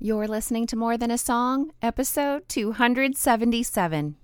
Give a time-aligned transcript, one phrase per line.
[0.00, 4.14] You're listening to More Than a Song, episode 277.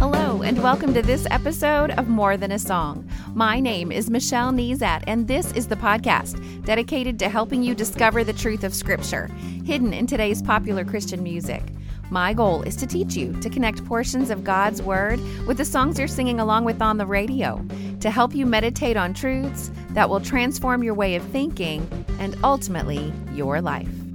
[0.00, 3.08] Hello, and welcome to this episode of More Than a Song.
[3.34, 8.24] My name is Michelle Nezat, and this is the podcast dedicated to helping you discover
[8.24, 9.28] the truth of Scripture,
[9.64, 11.62] hidden in today's popular Christian music.
[12.10, 15.98] My goal is to teach you to connect portions of God's Word with the songs
[15.98, 17.64] you're singing along with on the radio,
[18.00, 21.88] to help you meditate on truths that will transform your way of thinking
[22.20, 24.05] and ultimately your life.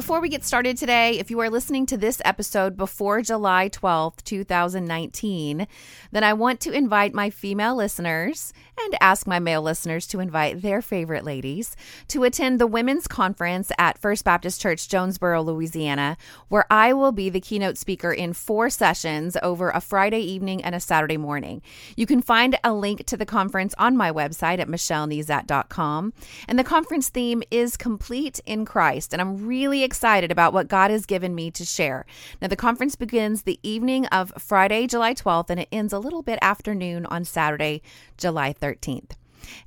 [0.00, 4.24] Before we get started today, if you are listening to this episode before July 12th,
[4.24, 5.66] 2019,
[6.10, 10.62] then I want to invite my female listeners and ask my male listeners to invite
[10.62, 11.76] their favorite ladies
[12.08, 16.16] to attend the Women's Conference at First Baptist Church, Jonesboro, Louisiana,
[16.48, 20.74] where I will be the keynote speaker in four sessions over a Friday evening and
[20.74, 21.60] a Saturday morning.
[21.94, 26.14] You can find a link to the conference on my website at michellenezat.com.
[26.48, 29.12] And the conference theme is Complete in Christ.
[29.12, 32.06] And I'm really excited about what God has given me to share.
[32.40, 36.22] Now, the conference begins the evening of Friday, July 12th, and it ends a little
[36.22, 37.82] bit afternoon on Saturday,
[38.16, 39.16] July 13th.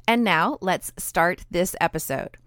[0.07, 2.37] And now let's start this episode.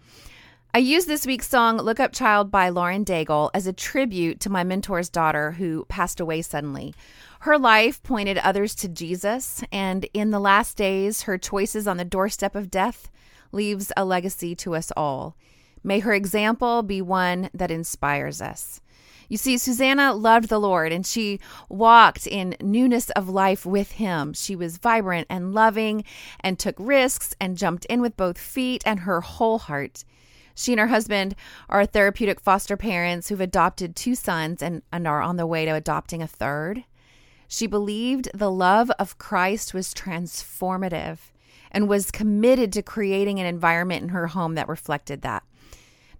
[0.72, 4.50] I use this week's song Look Up Child by Lauren Daigle as a tribute to
[4.50, 6.94] my mentor's daughter who passed away suddenly.
[7.40, 12.06] Her life pointed others to Jesus, and in the last days, her choices on the
[12.06, 13.10] doorstep of death
[13.52, 15.36] leaves a legacy to us all.
[15.86, 18.80] May her example be one that inspires us.
[19.28, 24.32] You see, Susanna loved the Lord and she walked in newness of life with him.
[24.32, 26.02] She was vibrant and loving
[26.40, 30.02] and took risks and jumped in with both feet and her whole heart.
[30.56, 31.36] She and her husband
[31.68, 35.70] are therapeutic foster parents who've adopted two sons and, and are on the way to
[35.70, 36.82] adopting a third.
[37.46, 41.18] She believed the love of Christ was transformative
[41.70, 45.44] and was committed to creating an environment in her home that reflected that.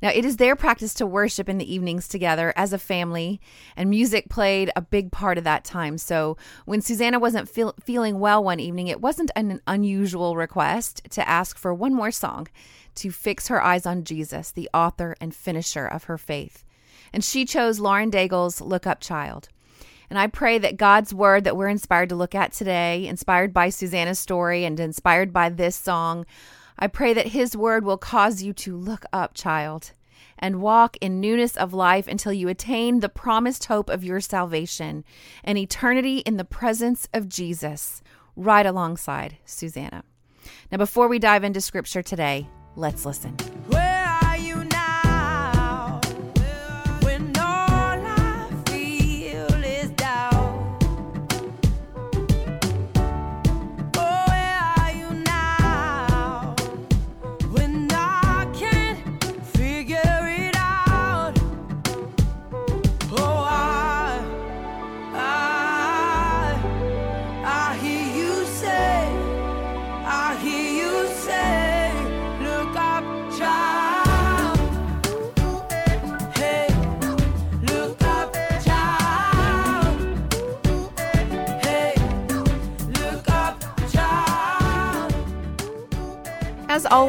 [0.03, 3.41] Now, it is their practice to worship in the evenings together as a family,
[3.77, 5.99] and music played a big part of that time.
[5.99, 6.37] So,
[6.67, 11.57] when Susanna wasn't feel, feeling well one evening, it wasn't an unusual request to ask
[11.57, 12.49] for one more song
[12.97, 16.65] to fix her eyes on Jesus, the author and finisher of her faith.
[17.13, 19.49] And she chose Lauren Daigle's Look Up Child.
[20.09, 23.71] And I pray that God's word that we're inspired to look at today, inspired by
[23.71, 26.27] Susanna's story and inspired by this song,
[26.79, 29.93] I pray that His word will cause you to look up, child,
[30.39, 35.05] and walk in newness of life until you attain the promised hope of your salvation
[35.43, 38.03] and eternity in the presence of Jesus,
[38.37, 40.05] right alongside Susanna.
[40.71, 43.37] Now, before we dive into scripture today, let's listen.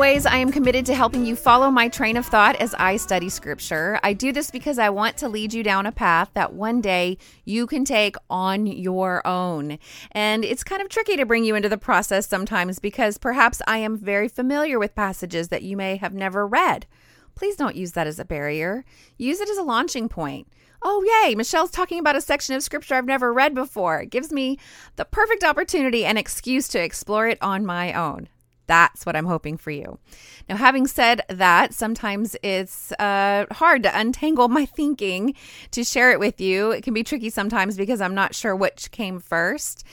[0.08, 3.28] Always, I am committed to helping you follow my train of thought as I study
[3.28, 4.00] scripture.
[4.04, 7.18] I do this because I want to lead you down a path that one day
[7.44, 9.78] you can take on your own.
[10.14, 13.80] And it's kind of tricky to bring you into the process sometimes because perhaps I
[13.80, 16.86] am very familiar with passages that you may have never read.
[17.36, 18.86] Please don't use that as a barrier,
[19.18, 20.48] use it as a launching point.
[20.82, 24.00] Oh, yay, Michelle's talking about a section of scripture I've never read before.
[24.00, 24.58] It gives me
[24.96, 28.30] the perfect opportunity and excuse to explore it on my own.
[28.68, 29.98] That's what I'm hoping for you.
[30.48, 35.34] Now, having said that, sometimes it's uh, hard to untangle my thinking
[35.72, 36.72] to share it with you.
[36.72, 39.84] It can be tricky sometimes because I'm not sure which came first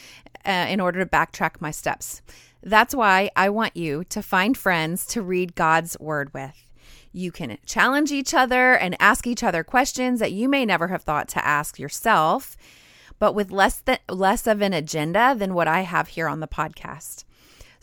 [0.44, 2.20] uh, in order to backtrack my steps.
[2.62, 6.66] That's why I want you to find friends to read God's word with.
[7.12, 11.02] You can challenge each other and ask each other questions that you may never have
[11.02, 12.56] thought to ask yourself,
[13.20, 16.48] but with less than less of an agenda than what I have here on the
[16.48, 17.24] podcast.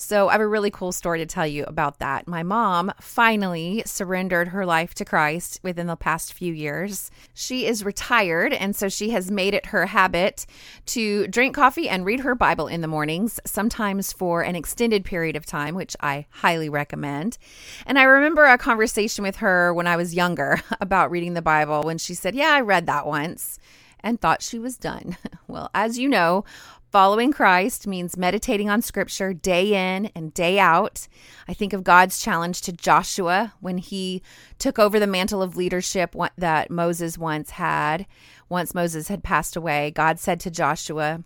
[0.02, 2.28] So, I have a really cool story to tell you about that.
[2.28, 7.12] My mom finally surrendered her life to Christ within the past few years.
[7.36, 10.48] She is retired, and so she has made it her habit
[10.88, 15.36] to drink coffee and read her Bible in the mornings, sometimes for an extended period
[15.36, 17.38] of time, which I highly recommend.
[17.86, 21.84] And I remember a conversation with her when I was younger about reading the Bible
[21.84, 23.60] when she said, Yeah, I read that once
[24.04, 25.16] and thought she was done.
[25.48, 26.46] Well, as you know,
[26.92, 31.08] Following Christ means meditating on scripture day in and day out.
[31.48, 34.22] I think of God's challenge to Joshua when he
[34.60, 38.06] took over the mantle of leadership that Moses once had.
[38.50, 41.24] Once Moses had passed away, God said to Joshua,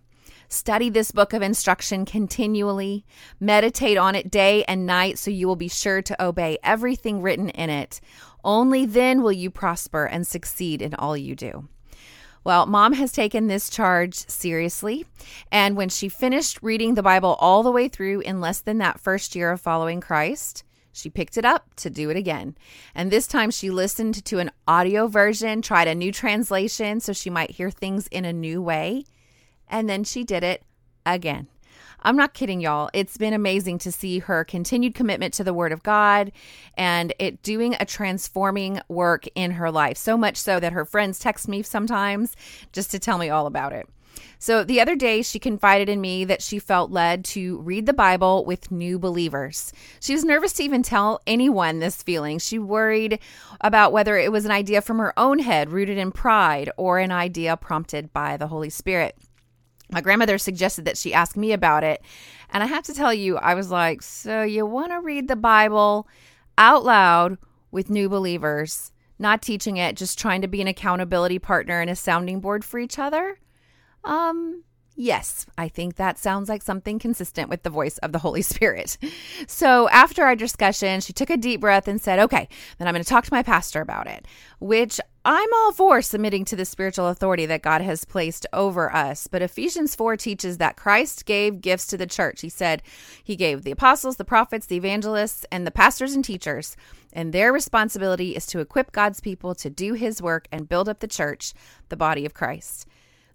[0.48, 3.04] Study this book of instruction continually,
[3.40, 7.48] meditate on it day and night so you will be sure to obey everything written
[7.48, 8.00] in it.
[8.44, 11.68] Only then will you prosper and succeed in all you do.
[12.46, 15.04] Well, mom has taken this charge seriously.
[15.50, 19.00] And when she finished reading the Bible all the way through in less than that
[19.00, 20.62] first year of following Christ,
[20.92, 22.56] she picked it up to do it again.
[22.94, 27.30] And this time she listened to an audio version, tried a new translation so she
[27.30, 29.06] might hear things in a new way.
[29.66, 30.62] And then she did it
[31.04, 31.48] again.
[32.02, 32.90] I'm not kidding, y'all.
[32.92, 36.32] It's been amazing to see her continued commitment to the Word of God
[36.74, 39.96] and it doing a transforming work in her life.
[39.96, 42.36] So much so that her friends text me sometimes
[42.72, 43.88] just to tell me all about it.
[44.38, 47.92] So the other day, she confided in me that she felt led to read the
[47.92, 49.72] Bible with new believers.
[50.00, 52.38] She was nervous to even tell anyone this feeling.
[52.38, 53.18] She worried
[53.60, 57.12] about whether it was an idea from her own head, rooted in pride, or an
[57.12, 59.16] idea prompted by the Holy Spirit
[59.90, 62.02] my grandmother suggested that she ask me about it.
[62.50, 65.36] And I have to tell you, I was like, So you want to read the
[65.36, 66.08] Bible
[66.58, 67.38] out loud
[67.70, 71.96] with new believers, not teaching it, just trying to be an accountability partner and a
[71.96, 73.38] sounding board for each other?
[74.04, 74.64] Um,
[74.98, 78.96] Yes, I think that sounds like something consistent with the voice of the Holy Spirit.
[79.46, 82.48] So, after our discussion, she took a deep breath and said, Okay,
[82.78, 84.26] then I'm going to talk to my pastor about it,
[84.58, 89.26] which I'm all for submitting to the spiritual authority that God has placed over us.
[89.26, 92.40] But Ephesians 4 teaches that Christ gave gifts to the church.
[92.40, 92.82] He said
[93.22, 96.74] he gave the apostles, the prophets, the evangelists, and the pastors and teachers.
[97.12, 101.00] And their responsibility is to equip God's people to do his work and build up
[101.00, 101.52] the church,
[101.90, 102.86] the body of Christ.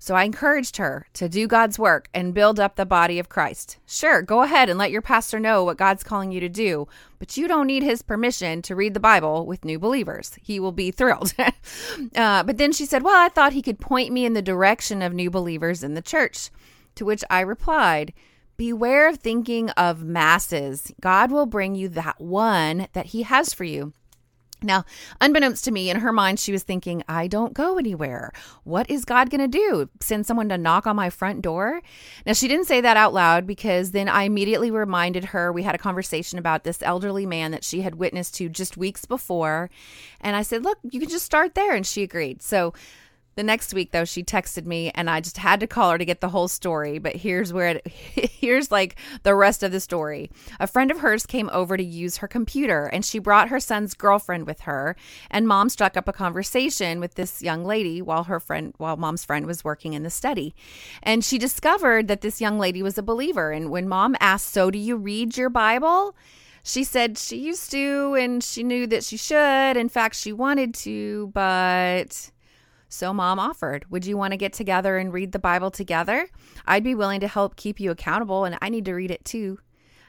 [0.02, 3.78] So I encouraged her to do God's work and build up the body of Christ.
[3.86, 6.88] Sure, go ahead and let your pastor know what God's calling you to do,
[7.20, 10.40] but you don't need his permission to read the Bible with new believers.
[10.42, 11.36] He will be thrilled.
[12.16, 15.04] uh, but then she said, Well, I thought he could point me in the direction
[15.04, 16.50] of new believers in the church.
[16.96, 18.12] To which I replied,
[18.58, 20.92] Beware of thinking of masses.
[21.00, 23.94] God will bring you that one that he has for you.
[24.64, 24.86] Now,
[25.20, 28.32] unbeknownst to me, in her mind, she was thinking, I don't go anywhere.
[28.64, 29.90] What is God going to do?
[30.00, 31.82] Send someone to knock on my front door?
[32.28, 35.74] Now, she didn't say that out loud because then I immediately reminded her we had
[35.74, 39.72] a conversation about this elderly man that she had witnessed to just weeks before.
[40.20, 41.74] And I said, Look, you can just start there.
[41.74, 42.44] And she agreed.
[42.44, 42.74] So
[43.36, 46.06] the next week though she texted me and I just had to call her to
[46.06, 50.30] get the whole story, but here's where it here's like the rest of the story.
[50.60, 53.94] A friend of hers came over to use her computer and she brought her son's
[53.94, 54.96] girlfriend with her
[55.30, 59.24] and mom struck up a conversation with this young lady while her friend while mom's
[59.24, 60.54] friend was working in the study.
[61.04, 64.72] And she discovered that this young lady was a believer and when mom asked, "So
[64.72, 66.16] do you read your Bible?"
[66.64, 69.78] She said she used to and she knew that she should.
[69.78, 72.32] In fact, she wanted to, but
[72.92, 76.28] so mom offered, Would you want to get together and read the Bible together?
[76.66, 79.60] I'd be willing to help keep you accountable, and I need to read it too.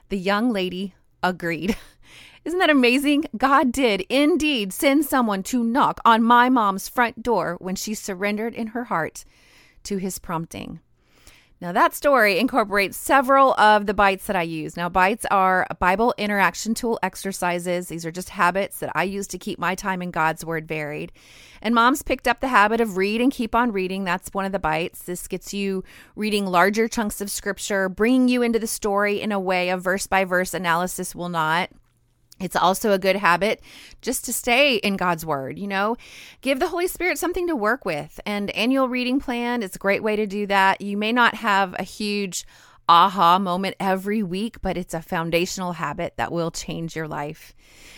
[0.08, 1.76] The young lady agreed.
[2.44, 3.26] Isn't that amazing?
[3.36, 8.54] God did indeed send someone to knock on my mom's front door when she surrendered
[8.54, 9.24] in her heart
[9.84, 10.80] to his prompting.
[11.62, 14.76] Now, that story incorporates several of the bites that I use.
[14.76, 17.86] Now, bites are Bible interaction tool exercises.
[17.86, 21.12] These are just habits that I use to keep my time in God's Word varied.
[21.62, 24.02] And mom's picked up the habit of read and keep on reading.
[24.02, 25.04] That's one of the bites.
[25.04, 25.84] This gets you
[26.16, 30.08] reading larger chunks of scripture, bringing you into the story in a way a verse
[30.08, 31.70] by verse analysis will not.
[32.42, 33.60] It's also a good habit
[34.00, 35.96] just to stay in God's Word, you know,
[36.40, 38.20] give the Holy Spirit something to work with.
[38.26, 40.80] And annual reading plan is a great way to do that.
[40.80, 42.46] You may not have a huge
[42.92, 47.54] aha moment every week, but it's a foundational habit that will change your life.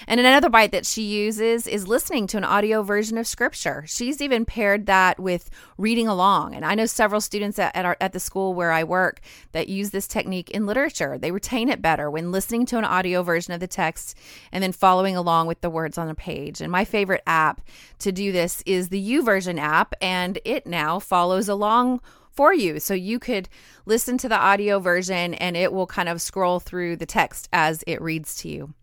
[0.07, 3.85] And another bite that she uses is listening to an audio version of scripture.
[3.89, 6.55] She's even paired that with reading along.
[6.55, 9.21] And I know several students at, at, our, at the school where I work
[9.51, 11.19] that use this technique in literature.
[11.19, 14.17] They retain it better when listening to an audio version of the text
[14.53, 16.61] and then following along with the words on a page.
[16.61, 17.63] And my favorite app
[17.99, 22.01] to do this is the YouVersion app, and it now follows along
[22.35, 22.81] for you.
[22.81, 23.49] So you could
[23.87, 27.83] listen to the audio version and it will kind of scroll through the text as
[27.87, 28.75] it reads to you.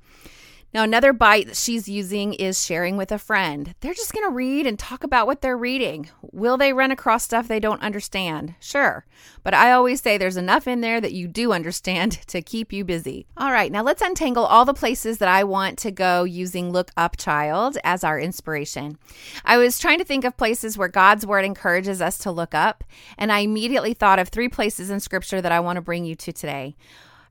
[0.74, 3.76] Now, another bite that she's using is sharing with a friend.
[3.82, 6.10] They're just going to read and talk about what they're reading.
[6.22, 8.56] Will they run across stuff they don't understand?
[8.62, 9.06] Sure.
[9.44, 12.86] But I always say there's enough in there that you do understand to keep you
[12.86, 13.28] busy.
[13.36, 16.92] All right, now let's untangle all the places that I want to go using Look
[16.96, 18.98] Up Child as our inspiration.
[19.44, 22.86] I was trying to think of places where God's Word encourages us to look up,
[23.18, 26.16] and I immediately thought of three places in Scripture that I want to bring you
[26.16, 26.78] to today.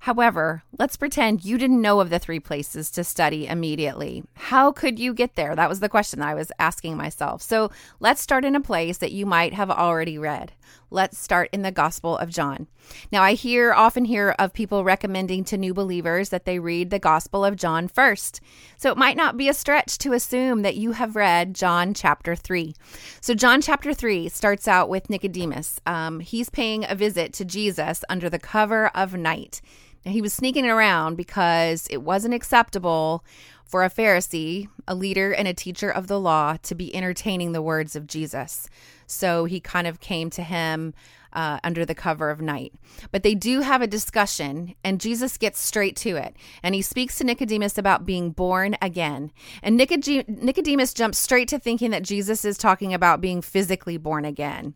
[0.04, 4.24] However, let's pretend you didn't know of the three places to study immediately.
[4.34, 5.54] How could you get there?
[5.54, 7.42] That was the question I was asking myself.
[7.42, 10.52] So let's start in a place that you might have already read.
[10.90, 12.66] Let's start in the Gospel of John.
[13.12, 16.98] Now, I hear often hear of people recommending to new believers that they read the
[16.98, 18.40] Gospel of John first.
[18.78, 22.34] So it might not be a stretch to assume that you have read John chapter
[22.34, 22.74] 3.
[23.20, 25.78] So, John chapter 3 starts out with Nicodemus.
[25.86, 29.60] Um, he's paying a visit to Jesus under the cover of night.
[30.04, 33.24] He was sneaking around because it wasn't acceptable
[33.64, 37.62] for a Pharisee, a leader and a teacher of the law, to be entertaining the
[37.62, 38.68] words of Jesus.
[39.06, 40.92] So he kind of came to him
[41.32, 42.72] uh, under the cover of night.
[43.12, 46.34] But they do have a discussion, and Jesus gets straight to it.
[46.62, 49.30] And he speaks to Nicodemus about being born again.
[49.62, 54.74] And Nicodemus jumps straight to thinking that Jesus is talking about being physically born again.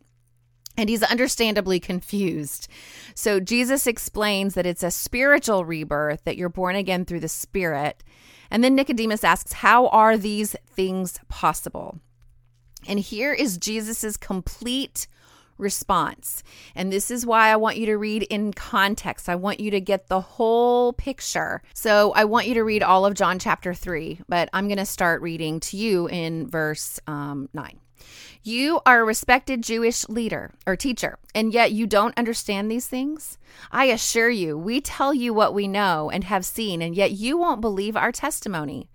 [0.77, 2.67] And he's understandably confused.
[3.13, 8.03] So Jesus explains that it's a spiritual rebirth, that you're born again through the Spirit.
[8.51, 11.99] And then Nicodemus asks, How are these things possible?
[12.87, 15.07] And here is Jesus's complete
[15.57, 16.43] response.
[16.75, 19.29] And this is why I want you to read in context.
[19.29, 21.61] I want you to get the whole picture.
[21.73, 24.85] So I want you to read all of John chapter 3, but I'm going to
[24.85, 27.79] start reading to you in verse um, 9.
[28.43, 33.37] You are a respected Jewish leader or teacher, and yet you don't understand these things?
[33.71, 37.37] I assure you, we tell you what we know and have seen, and yet you
[37.37, 38.89] won't believe our testimony.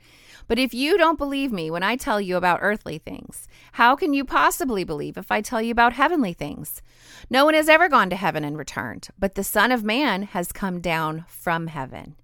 [0.47, 4.13] But if you don't believe me when I tell you about earthly things, how can
[4.13, 6.83] you possibly believe if I tell you about heavenly things?
[7.31, 10.51] No one has ever gone to heaven and returned, but the Son of Man has
[10.51, 12.17] come down from heaven.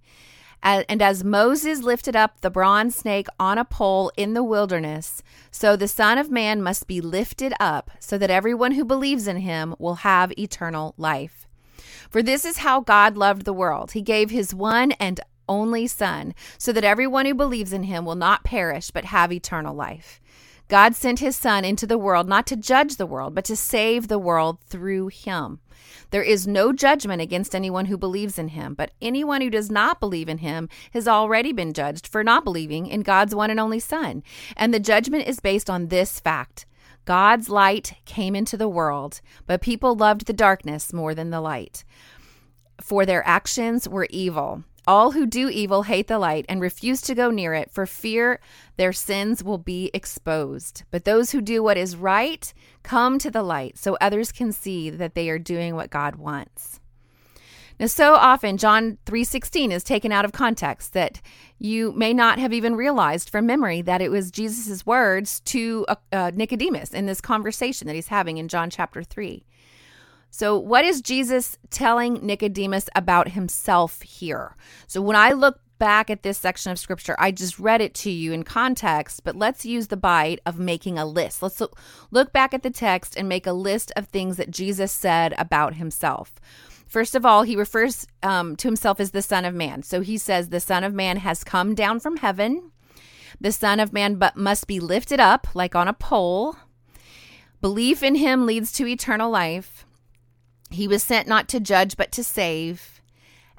[0.66, 5.76] And as Moses lifted up the bronze snake on a pole in the wilderness, so
[5.76, 9.76] the Son of Man must be lifted up, so that everyone who believes in him
[9.78, 11.46] will have eternal life.
[12.11, 13.92] For this is how God loved the world.
[13.92, 18.16] He gave his one and only Son, so that everyone who believes in him will
[18.16, 20.20] not perish, but have eternal life.
[20.68, 24.08] God sent his Son into the world not to judge the world, but to save
[24.08, 25.61] the world through him.
[26.11, 30.00] There is no judgment against anyone who believes in him, but anyone who does not
[30.00, 33.80] believe in him has already been judged for not believing in God's one and only
[33.80, 34.23] Son.
[34.56, 36.66] And the judgment is based on this fact
[37.04, 41.85] God's light came into the world, but people loved the darkness more than the light,
[42.80, 44.64] for their actions were evil.
[44.87, 48.38] All who do evil hate the light and refuse to go near it for fear
[48.76, 50.85] their sins will be exposed.
[50.93, 52.52] But those who do what is right
[52.85, 56.78] come to the light so others can see that they are doing what God wants.
[57.81, 61.21] Now so often John 3:16 is taken out of context that
[61.59, 65.97] you may not have even realized from memory that it was Jesus' words to uh,
[66.12, 69.45] uh, Nicodemus in this conversation that he's having in John chapter 3.
[70.37, 74.55] So, what is Jesus telling Nicodemus about himself here?
[74.87, 78.11] So, when I look back at this section of scripture, I just read it to
[78.11, 81.43] you in context, but let's use the bite of making a list.
[81.43, 81.62] Let's
[82.11, 85.76] look, back at the text and make a list of things that Jesus said about
[85.76, 86.35] himself.
[86.87, 89.83] First of all, he refers um, to himself as the Son of Man.
[89.85, 92.73] So he says, The Son of Man has come down from heaven.
[93.40, 96.57] The Son of Man but must be lifted up like on a pole.
[97.62, 99.86] Belief in him leads to eternal life.
[100.76, 103.00] He was sent not to judge, but to save,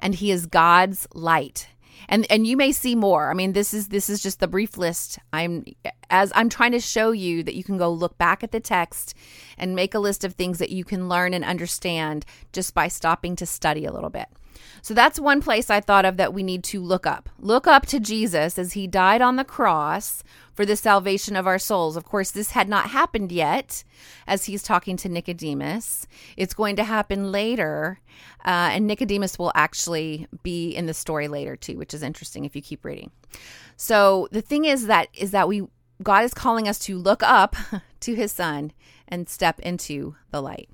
[0.00, 1.68] and he is God's light.
[2.08, 3.28] And and you may see more.
[3.28, 5.18] I mean, this is this is just the brief list.
[5.32, 5.64] I'm
[6.10, 9.14] as I'm trying to show you that you can go look back at the text
[9.58, 13.34] and make a list of things that you can learn and understand just by stopping
[13.36, 14.28] to study a little bit.
[14.80, 17.28] So that's one place I thought of that we need to look up.
[17.38, 20.22] Look up to Jesus as he died on the cross
[20.58, 21.96] for the salvation of our souls.
[21.96, 23.84] Of course, this had not happened yet
[24.26, 26.08] as he's talking to Nicodemus.
[26.36, 28.00] It's going to happen later.
[28.44, 32.56] Uh, and Nicodemus will actually be in the story later too, which is interesting if
[32.56, 33.12] you keep reading.
[33.76, 35.62] So the thing is that is that we
[36.02, 37.54] God is calling us to look up
[38.00, 38.72] to his son
[39.06, 40.68] and step into the light.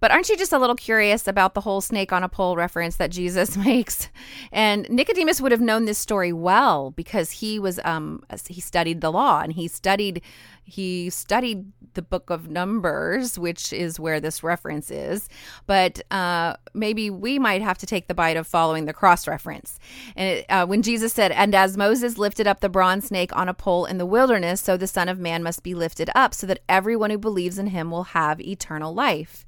[0.00, 2.96] But aren't you just a little curious about the whole snake on a pole reference
[2.96, 4.08] that Jesus makes?
[4.52, 9.10] And Nicodemus would have known this story well because he was um he studied the
[9.10, 10.22] law and he studied
[10.64, 15.28] he studied the book of Numbers, which is where this reference is.
[15.66, 19.78] But uh, maybe we might have to take the bite of following the cross reference.
[20.16, 23.48] And it, uh, when Jesus said, "And as Moses lifted up the bronze snake on
[23.48, 26.46] a pole in the wilderness, so the Son of Man must be lifted up, so
[26.46, 29.44] that everyone who believes in him will have eternal life."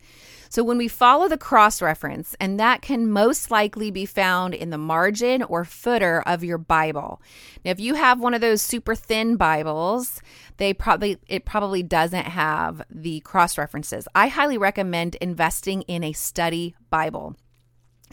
[0.49, 4.71] So when we follow the cross reference, and that can most likely be found in
[4.71, 7.21] the margin or footer of your Bible.
[7.65, 10.21] Now, if you have one of those super thin Bibles,
[10.57, 14.09] they probably it probably doesn't have the cross references.
[14.15, 17.37] I highly recommend investing in a study Bible.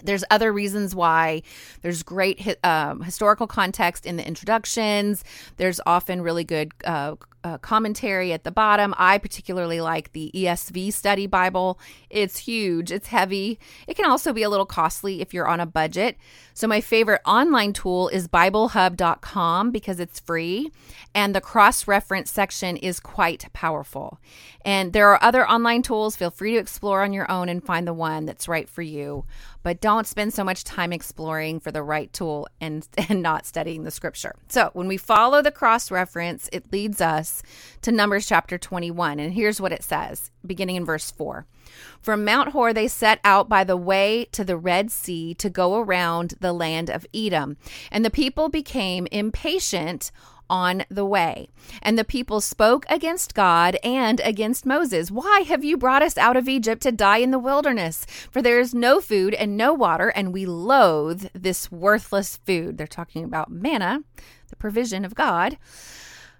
[0.01, 1.43] There's other reasons why
[1.81, 5.23] there's great um, historical context in the introductions.
[5.57, 8.93] There's often really good uh, uh, commentary at the bottom.
[8.97, 11.79] I particularly like the ESV Study Bible.
[12.09, 13.59] It's huge, it's heavy.
[13.87, 16.17] It can also be a little costly if you're on a budget.
[16.53, 20.71] So, my favorite online tool is BibleHub.com because it's free
[21.15, 24.19] and the cross reference section is quite powerful.
[24.63, 26.15] And there are other online tools.
[26.15, 29.25] Feel free to explore on your own and find the one that's right for you.
[29.63, 33.83] But don't spend so much time exploring for the right tool and, and not studying
[33.83, 34.35] the scripture.
[34.47, 37.32] So, when we follow the cross reference, it leads us
[37.81, 39.19] to Numbers chapter 21.
[39.19, 41.47] And here's what it says, beginning in verse 4.
[42.01, 45.79] From Mount Hor, they set out by the way to the Red Sea to go
[45.79, 47.57] around the land of Edom.
[47.91, 50.11] And the people became impatient
[50.49, 51.49] on the way.
[51.81, 55.09] And the people spoke against God and against Moses.
[55.09, 58.05] Why have you brought us out of Egypt to die in the wilderness?
[58.29, 62.77] For there is no food and no water, and we loathe this worthless food.
[62.77, 64.03] They're talking about manna,
[64.49, 65.57] the provision of God.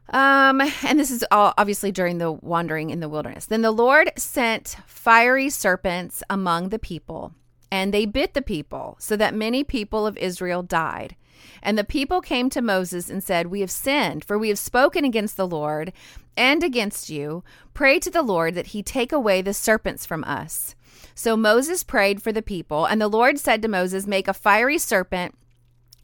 [0.09, 3.45] Um, and this is all obviously during the wandering in the wilderness.
[3.45, 7.33] Then the Lord sent fiery serpents among the people,
[7.71, 11.15] and they bit the people, so that many people of Israel died.
[11.61, 15.05] And the people came to Moses and said, We have sinned, for we have spoken
[15.05, 15.93] against the Lord
[16.35, 17.43] and against you.
[17.73, 20.75] Pray to the Lord that he take away the serpents from us.
[21.15, 24.77] So Moses prayed for the people, and the Lord said to Moses, Make a fiery
[24.77, 25.35] serpent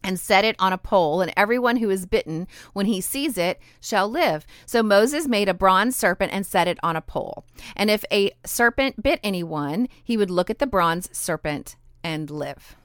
[0.03, 3.59] and set it on a pole, and everyone who is bitten, when he sees it,
[3.81, 4.45] shall live.
[4.65, 7.45] So Moses made a bronze serpent and set it on a pole.
[7.75, 12.75] And if a serpent bit anyone, he would look at the bronze serpent and live.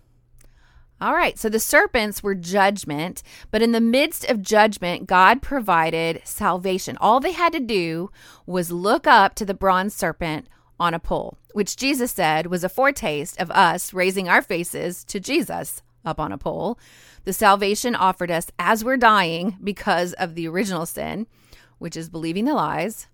[1.01, 6.23] All right, so the serpents were judgment, but in the midst of judgment, God provided
[6.25, 6.97] salvation.
[7.01, 8.11] All they had to do
[8.47, 10.49] was look up to the bronze serpent
[10.81, 15.21] on a pole, which Jesus said was a foretaste of us raising our faces to
[15.21, 16.79] Jesus up on a pole.
[17.25, 21.27] The salvation offered us as we're dying because of the original sin,
[21.79, 23.09] which is believing the lies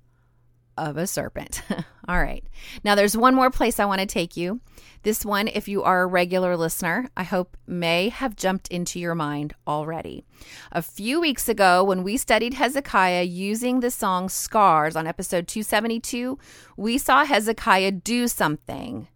[0.76, 1.62] of a serpent.
[2.08, 2.44] All right.
[2.82, 4.60] Now, there's one more place I want to take you.
[5.02, 9.14] This one, if you are a regular listener, I hope may have jumped into your
[9.14, 10.24] mind already.
[10.72, 16.38] A few weeks ago, when we studied Hezekiah using the song Scars on episode 272,
[16.76, 19.08] we saw Hezekiah do something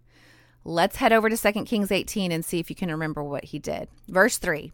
[0.67, 3.59] Let's head over to 2 Kings 18 and see if you can remember what he
[3.59, 3.89] did.
[4.09, 4.73] Verse 3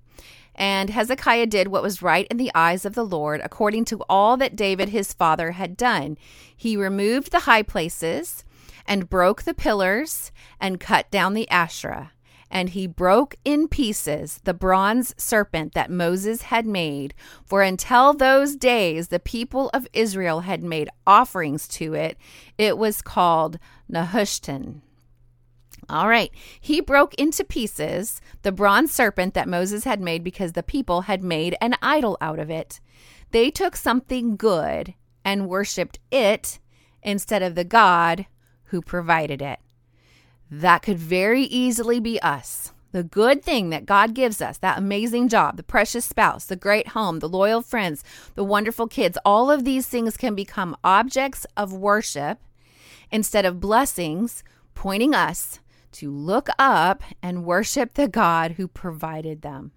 [0.55, 4.37] And Hezekiah did what was right in the eyes of the Lord, according to all
[4.37, 6.17] that David his father had done.
[6.57, 8.45] He removed the high places
[8.87, 12.13] and broke the pillars and cut down the Asherah.
[12.53, 17.15] And he broke in pieces the bronze serpent that Moses had made.
[17.45, 22.17] For until those days, the people of Israel had made offerings to it.
[22.59, 23.59] It was called
[23.93, 24.83] Nehushtan.
[25.91, 26.31] All right.
[26.61, 31.25] He broke into pieces the bronze serpent that Moses had made because the people had
[31.25, 32.79] made an idol out of it.
[33.33, 36.61] They took something good and worshiped it
[37.03, 38.27] instead of the God
[38.67, 39.59] who provided it.
[40.49, 42.73] That could very easily be us.
[42.93, 46.89] The good thing that God gives us, that amazing job, the precious spouse, the great
[46.89, 51.73] home, the loyal friends, the wonderful kids, all of these things can become objects of
[51.73, 52.39] worship
[53.11, 55.61] instead of blessings pointing us
[55.93, 59.73] to look up and worship the God who provided them.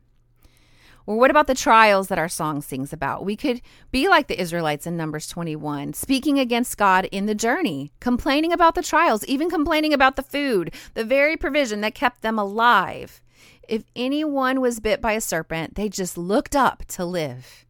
[1.05, 3.25] Or what about the trials that our song sings about?
[3.25, 7.91] We could be like the Israelites in Numbers 21, speaking against God in the journey,
[7.99, 12.39] complaining about the trials, even complaining about the food, the very provision that kept them
[12.39, 13.21] alive.
[13.67, 17.65] If anyone was bit by a serpent, they just looked up to live.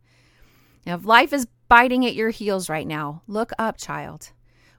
[0.86, 4.32] Now, if life is biting at your heels right now, look up, child.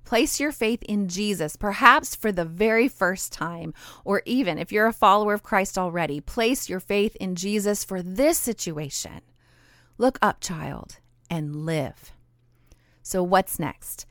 [0.04, 3.72] Place your faith in Jesus, perhaps for the very first time,
[4.04, 8.02] or even if you're a follower of Christ already, place your faith in Jesus for
[8.02, 9.20] this situation.
[9.96, 10.98] Look up, child,
[11.30, 12.12] and live.
[13.02, 14.06] So, what's next?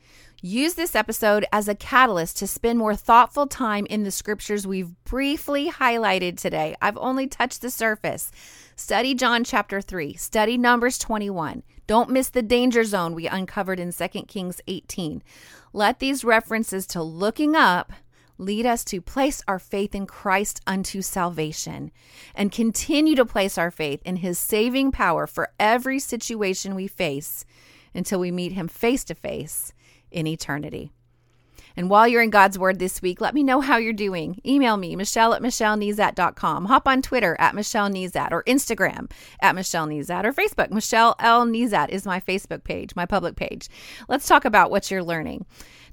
[0.46, 4.92] Use this episode as a catalyst to spend more thoughtful time in the scriptures we've
[5.04, 6.76] briefly highlighted today.
[6.82, 8.30] I've only touched the surface.
[8.76, 11.62] Study John chapter 3, study Numbers 21.
[11.86, 15.22] Don't miss the danger zone we uncovered in 2 Kings 18.
[15.76, 17.92] Let these references to looking up
[18.38, 21.90] lead us to place our faith in Christ unto salvation
[22.32, 27.44] and continue to place our faith in his saving power for every situation we face
[27.92, 29.72] until we meet him face to face
[30.12, 30.92] in eternity.
[31.76, 34.40] And while you're in God's Word this week, let me know how you're doing.
[34.46, 36.66] Email me, Michelle at MichelleNezat.com.
[36.66, 39.10] Hop on Twitter at Michelle Nezat or Instagram
[39.40, 40.70] at Michelle Nezat or Facebook.
[40.70, 41.44] Michelle L.
[41.44, 43.68] Nezat is my Facebook page, my public page.
[44.08, 45.46] Let's talk about what you're learning.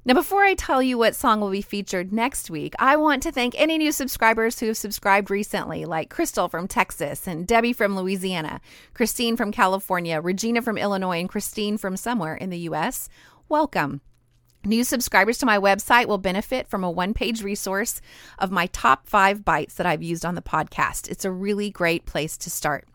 [0.04, 3.32] Now, before I tell you what song will be featured next week, I want to
[3.32, 7.96] thank any new subscribers who have subscribed recently, like Crystal from Texas and Debbie from
[7.96, 8.62] Louisiana,
[8.96, 13.10] Christine from California, Regina from Illinois, and Christine from somewhere in the U.S.
[13.48, 14.02] Welcome.
[14.64, 18.00] New subscribers to my website will benefit from a one page resource
[18.38, 21.10] of my top five bites that I've used on the podcast.
[21.10, 22.88] It's a really great place to start.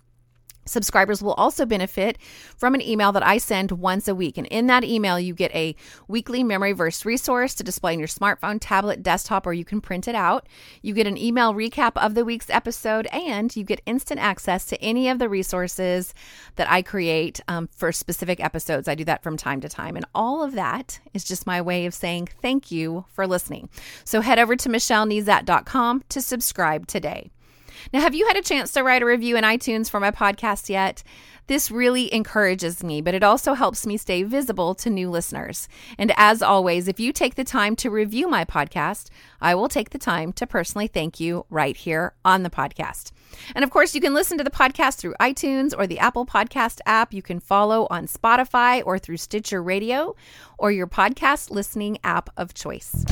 [0.66, 2.18] Subscribers will also benefit
[2.56, 4.36] from an email that I send once a week.
[4.36, 5.74] And in that email, you get a
[6.08, 10.08] weekly memory verse resource to display on your smartphone, tablet, desktop, or you can print
[10.08, 10.48] it out.
[10.82, 14.82] You get an email recap of the week's episode, and you get instant access to
[14.82, 16.14] any of the resources
[16.56, 18.88] that I create um, for specific episodes.
[18.88, 19.96] I do that from time to time.
[19.96, 23.68] And all of that is just my way of saying thank you for listening.
[24.04, 27.30] So head over to michellenezat.com to subscribe today.
[27.92, 30.68] Now, have you had a chance to write a review in iTunes for my podcast
[30.68, 31.02] yet?
[31.48, 35.68] This really encourages me, but it also helps me stay visible to new listeners.
[35.96, 39.10] And as always, if you take the time to review my podcast,
[39.40, 43.12] I will take the time to personally thank you right here on the podcast.
[43.54, 46.80] And of course, you can listen to the podcast through iTunes or the Apple Podcast
[46.84, 47.14] app.
[47.14, 50.16] You can follow on Spotify or through Stitcher Radio
[50.58, 53.04] or your podcast listening app of choice.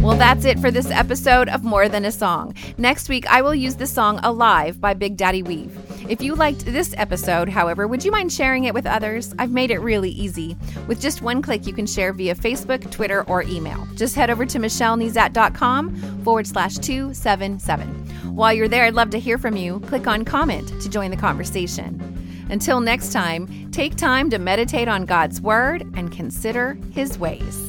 [0.00, 2.54] Well, that's it for this episode of More Than a Song.
[2.78, 5.76] Next week, I will use the song Alive by Big Daddy Weave.
[6.08, 9.34] If you liked this episode, however, would you mind sharing it with others?
[9.40, 10.56] I've made it really easy.
[10.86, 13.86] With just one click, you can share via Facebook, Twitter, or email.
[13.96, 17.88] Just head over to michellenezat.com forward slash 277.
[18.36, 19.80] While you're there, I'd love to hear from you.
[19.80, 22.46] Click on comment to join the conversation.
[22.50, 27.67] Until next time, take time to meditate on God's Word and consider His ways.